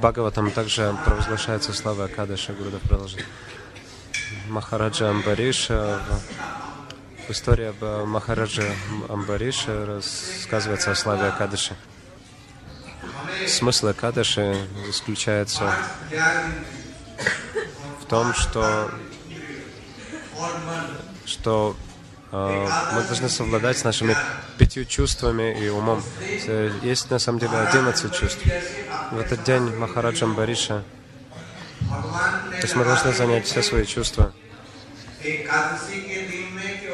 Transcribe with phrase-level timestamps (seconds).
[0.00, 3.24] Бхагаватам также провозглашается слава Акадыша, Гурудев продолжит.
[4.48, 6.00] Махараджа Амбариша,
[7.26, 8.64] в истории об Махараджа
[9.08, 11.74] Амбариша рассказывается о славе Акадыши.
[13.46, 15.72] Смысл Акадыши заключается
[18.00, 18.90] в том, что,
[21.24, 21.76] что
[22.32, 24.16] э, мы должны совладать с нашими
[24.58, 26.02] пятью чувствами и умом.
[26.82, 28.40] Есть на самом деле одиннадцать чувств.
[29.12, 30.82] В этот день Махараджа Амбариша,
[31.80, 34.32] то есть мы должны занять все свои чувства,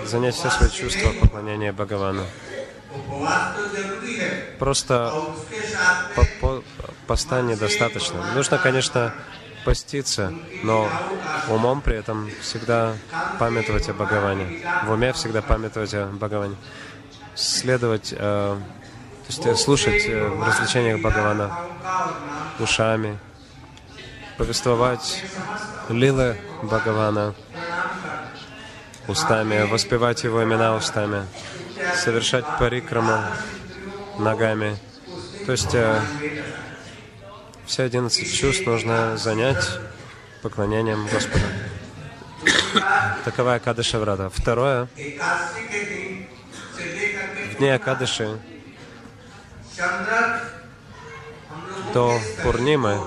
[0.05, 2.25] занять все свои чувства поклонения Бхагавану.
[4.59, 5.13] Просто
[6.15, 6.65] по -по
[7.07, 8.35] поста недостаточно.
[8.35, 9.15] Нужно, конечно,
[9.65, 10.33] поститься,
[10.63, 10.89] но
[11.49, 12.95] умом при этом всегда
[13.39, 14.61] памятовать о Бхагаване.
[14.85, 16.57] В уме всегда памятовать о Бхагаване.
[17.35, 18.59] Следовать, э,
[19.41, 21.57] есть слушать э, в развлечениях Бхагавана
[22.59, 23.19] ушами,
[24.37, 25.25] повествовать
[25.89, 27.35] лилы Бхагавана
[29.09, 31.27] устами, воспевать его имена устами
[31.97, 33.23] совершать парикраму
[34.19, 34.77] ногами.
[35.47, 36.01] То есть э,
[37.67, 39.67] все одиннадцать чувств нужно занять
[40.43, 41.45] поклонением Господу.
[43.25, 44.29] Такова Акадыша Врата.
[44.29, 44.89] Второе.
[47.51, 48.39] В дни Акадыши
[51.93, 52.99] до Пурнимы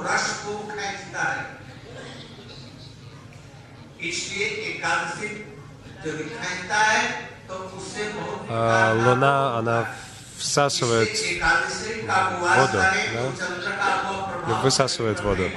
[8.49, 9.89] а, луна, она
[10.37, 11.09] всасывает
[12.39, 12.77] воду,
[14.45, 14.53] да?
[14.61, 15.49] высасывает воду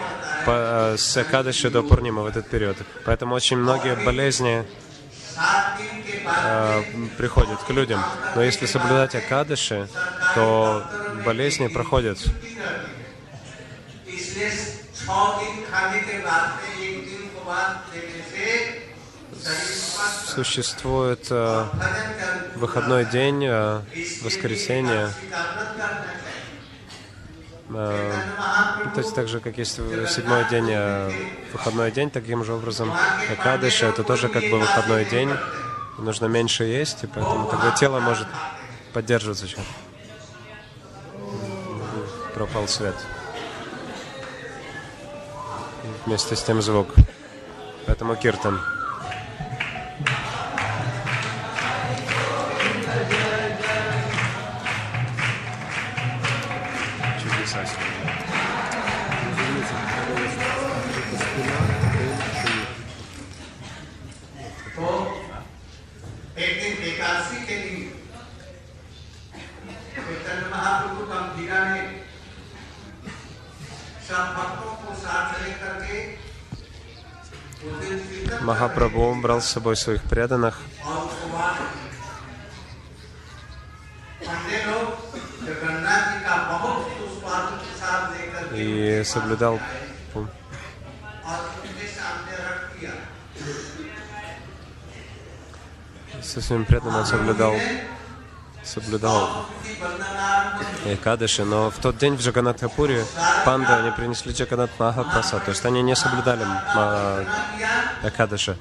[0.47, 2.79] по, а, с Акадыши до Пурнима в этот период.
[3.05, 4.65] Поэтому очень многие болезни
[6.25, 6.83] э,
[7.19, 8.03] приходят к людям.
[8.35, 9.89] Но если соблюдать Акадыши,
[10.35, 10.85] то
[11.25, 12.19] болезни проходят.
[20.27, 21.65] Существует э,
[22.57, 23.83] выходной день, э,
[24.23, 25.11] воскресенье.
[27.71, 28.13] Э,
[28.95, 31.11] то есть так же, как есть седьмой день, э,
[31.53, 32.93] выходной день, таким же образом
[33.33, 35.31] Акадыша, это тоже как бы выходной день.
[35.99, 38.27] Нужно меньше есть, и поэтому тогда тело может
[38.93, 39.59] поддерживаться еще.
[42.39, 42.95] Пропал свет.
[46.07, 46.95] Вместе с тем звук.
[47.85, 48.61] Поэтому киртан.
[78.79, 80.61] Махапрабху брал с собой своих преданных.
[88.55, 89.59] И соблюдал
[96.23, 97.55] со своими преданными соблюдал
[98.69, 99.47] соблюдал
[100.85, 103.05] Экадыши, но в тот день в Джаганатхапуре
[103.45, 106.45] панды, они принесли Джаганат Махапрасад, то есть они не соблюдали
[108.03, 108.57] Экадыши.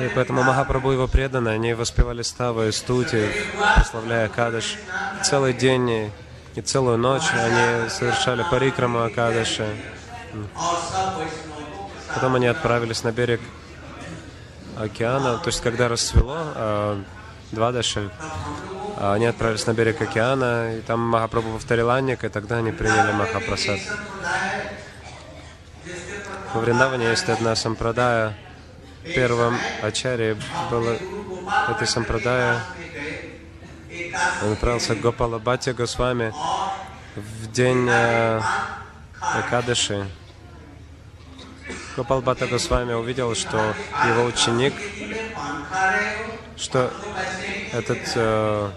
[0.00, 3.28] И поэтому Махапрабху его преданы, они воспевали ставы, стути,
[3.76, 4.76] прославляя Акадыш.
[5.22, 6.12] Целый день
[6.54, 9.66] и целую ночь они совершали парикраму Акадыши.
[12.14, 13.40] Потом они отправились на берег
[14.78, 17.02] океана, то есть когда расцвело, а,
[17.54, 18.10] Двадаши,
[18.96, 23.12] а, они отправились на берег океана, и там Махапрабху повторил Анник, и тогда они приняли
[23.12, 23.80] Махапрасад.
[26.52, 28.34] В Вриндаване есть одна сампрадая.
[29.02, 30.36] Первым ачаре
[30.70, 30.96] было
[31.68, 32.60] этой сампрадая.
[34.42, 36.32] Он отправился к Гопала Бхати Госвами
[37.16, 38.40] в день э,
[39.40, 40.06] Экадыши.
[41.96, 43.74] Гопал Бхата Госвами увидел, что
[44.06, 44.74] его ученик,
[46.56, 46.92] что
[47.72, 48.70] этот э,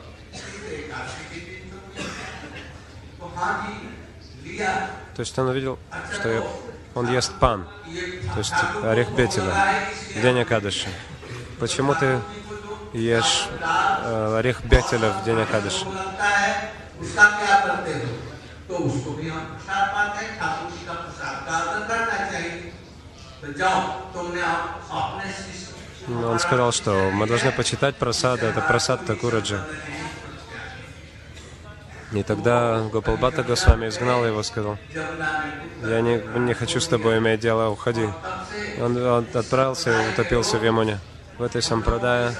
[5.15, 5.79] то есть он увидел,
[6.13, 6.47] что
[6.93, 7.67] он ест пан,
[8.33, 8.53] то есть
[8.83, 9.53] орех бетеля,
[10.15, 10.87] в день Акадыши.
[11.59, 12.19] Почему ты
[12.93, 15.85] ешь э, орех бетеля в день Акадыши?
[26.07, 29.65] Он сказал, что мы должны почитать просады, это просад Такураджа.
[32.13, 34.77] И тогда Гопалбата Госвами изгнал его, сказал,
[35.83, 38.09] я не, не хочу с тобой иметь дело, уходи.
[38.79, 40.99] Он, он отправился и утопился в Ямуне.
[41.37, 42.33] В этой сампрадае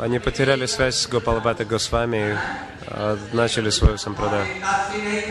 [0.00, 2.36] они потеряли связь с Гопалбата Госвами и
[2.88, 4.46] а, начали свою сампрадаю.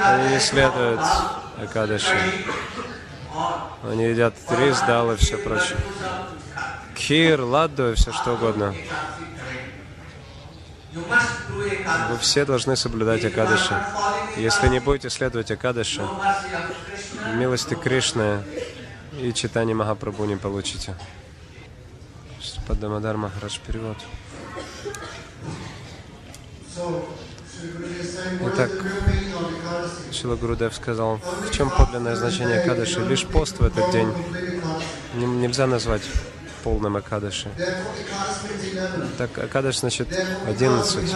[0.02, 1.02] Они не следуют
[1.62, 2.16] Акадаши.
[3.84, 5.78] Они едят рис, дал и все прочее.
[6.96, 8.74] Кир, ладду и все что угодно.
[10.94, 13.76] Вы все должны соблюдать Акадыши.
[14.38, 16.08] Если не будете следовать Акадыши,
[17.36, 18.44] милости Кришны
[19.20, 20.96] и читание Махапрабху не получите.
[22.68, 23.98] Падамадар Махарадж перевод.
[28.48, 28.72] Итак,
[30.12, 33.02] Шила Гурудев сказал, в чем подлинное значение Кадыши?
[33.02, 34.12] Лишь пост в этот день.
[35.16, 36.04] Нельзя назвать
[36.66, 37.50] полном Акадаше.
[39.20, 40.08] Так, Акадаш значит
[40.48, 41.16] 11.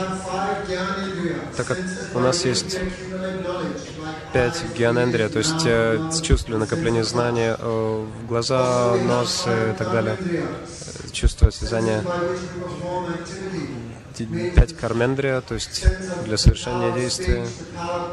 [1.58, 1.78] Так как
[2.14, 2.78] у нас есть
[4.32, 10.18] пять гианендрия, то есть э, чувства накопления знания, э, глаза, нос и так далее,
[11.12, 12.04] чувство осязания,
[14.26, 15.86] пять кармендрия, то есть
[16.26, 17.46] для совершения действия,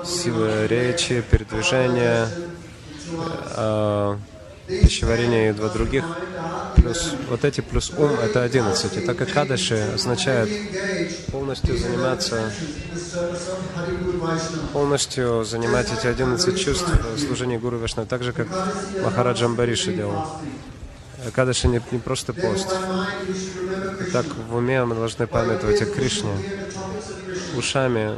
[0.05, 2.29] силы речи, передвижения,
[3.57, 4.17] э,
[4.69, 6.05] пищеварения и два других
[6.87, 8.97] плюс вот эти плюс ум— это 11.
[8.97, 10.49] И так как Кадыши означает
[11.31, 12.53] полностью заниматься,
[14.73, 18.47] полностью занимать эти 11 чувств в Гуру Вишну, так же, как
[19.03, 20.27] Махараджа Амбариши делал.
[21.35, 22.69] Кадыши не, не просто пост.
[24.13, 26.33] Так в уме мы должны памятовать о Кришне,
[27.57, 28.17] ушами,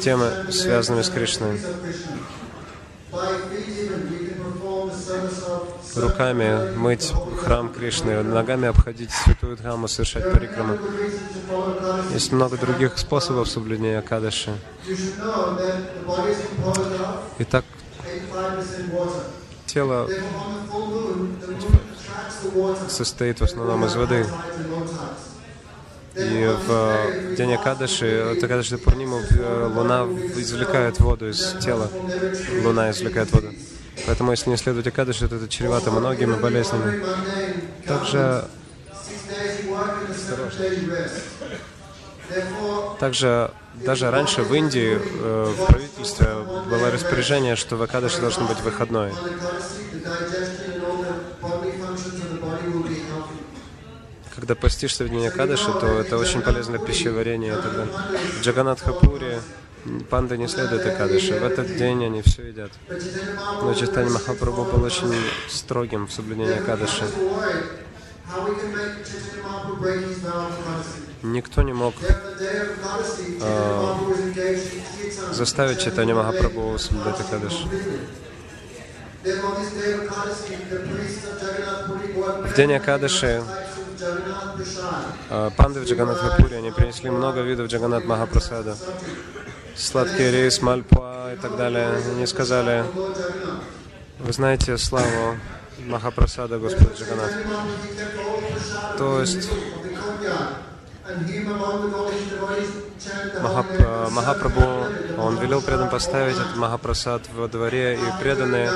[0.00, 1.60] темы, связанными с Кришной
[5.96, 7.12] руками мыть
[7.42, 10.78] храм Кришны, ногами обходить святую Дхаму, совершать парикраму.
[12.12, 14.52] Есть много других способов соблюдения Кадыши.
[17.38, 17.64] Итак,
[19.66, 20.08] тело
[22.88, 24.26] состоит в основном из воды.
[26.16, 29.20] И в день Акадыши, Акадыши Пурниму,
[29.74, 30.04] луна
[30.36, 31.88] извлекает воду из тела.
[32.64, 33.48] Луна извлекает воду.
[34.06, 37.04] Поэтому, если не следовать Акадыши, то это чревато многими болезнями.
[37.86, 38.44] Также,
[42.98, 43.50] также
[43.84, 46.26] даже раньше в Индии э, в правительстве
[46.68, 49.12] было распоряжение, что в Акадыши должен быть выходной.
[54.34, 57.56] Когда постишься в день Акадыши, то это очень полезно для пищеварения.
[57.56, 59.40] Тогда в Джаганатхапуре
[60.10, 61.38] Панды не следуют Акадыши.
[61.38, 62.70] В этот день они все едят.
[63.62, 65.14] Но Читани Махапрабху был очень
[65.48, 67.04] строгим в соблюдении Акадыши.
[71.22, 71.94] Никто не мог
[73.40, 73.76] э,
[75.32, 77.66] заставить Читани Махапрабху соблюдать Акадыши.
[82.44, 83.42] В день Акадыши
[85.30, 88.76] э, панды в Джаганатхапуре, они принесли много видов Джаганат Махапрасада
[89.76, 91.96] сладкий рис, мальпуа и так далее.
[92.14, 92.84] Они сказали,
[94.18, 95.36] вы знаете славу
[95.86, 97.30] Махапрасада Господа Джаганат.
[98.98, 99.50] То есть
[103.42, 103.66] Махап,
[104.10, 104.62] Махапрабху,
[105.18, 108.70] он велел предан поставить этот Махапрасад во дворе, и преданные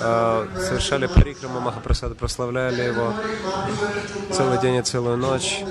[0.00, 3.14] э, совершали парикраму Махапрасада, прославляли его
[4.32, 5.62] целый день и целую ночь.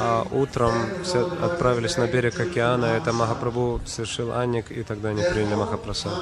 [0.00, 0.72] А утром
[1.04, 6.12] все отправились на берег океана, это Махапрабху совершил Анник, и тогда они приняли Махапрасад.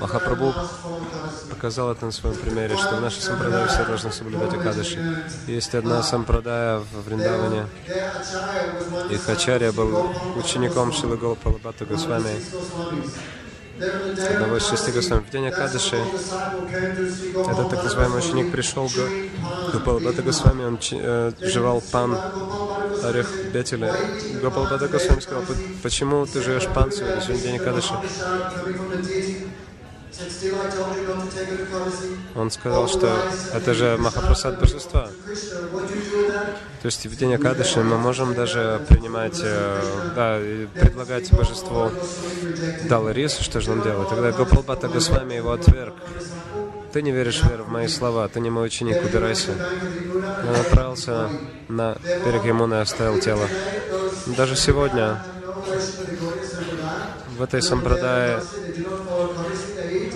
[0.00, 0.54] Махапрабху
[1.50, 5.24] показал это на своем примере, что в нашей сампрадае все должны соблюдать Акадыши.
[5.46, 7.66] Есть одна сампрадая в Вриндаване,
[9.10, 12.40] и Хачарья был учеником Шилагола Палабата Госвами
[13.78, 15.24] из шести Госвами.
[15.24, 22.16] В день Акадыши этот так называемый ученик пришел к Гопалбата Госвами, он э, жевал пан
[23.02, 23.94] орех Бетеля.
[24.40, 25.42] Гопалбата Госвами сказал,
[25.82, 27.94] почему ты живешь пан сегодня, сегодня день Акадыши?
[32.36, 33.10] Он сказал, что
[33.52, 35.08] это же Махапрасад Божества.
[36.84, 39.80] То есть в день Акадыши мы можем даже принимать, э,
[40.14, 40.38] да,
[40.78, 41.90] предлагать Божеству
[42.90, 44.10] дал рис, что же нам делать?
[44.10, 45.94] Тогда Гопалбата Госвами его отверг.
[46.92, 49.52] Ты не веришь в веру в мои слова, ты не мой ученик, убирайся.
[50.46, 51.30] Он отправился
[51.68, 53.48] на берег Ямуны и оставил тело.
[54.36, 55.24] Даже сегодня
[57.38, 58.42] в этой сампрадае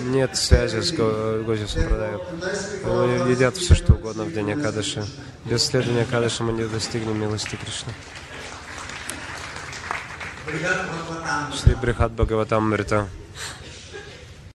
[0.03, 2.21] нет связи с Гози Сампрадаем.
[2.85, 5.05] Они едят все, что угодно в день Акадыши.
[5.45, 7.93] Без следования Акадыши мы не достигнем милости Кришны.
[11.53, 13.07] Шри Брихат Бхагаватамрита.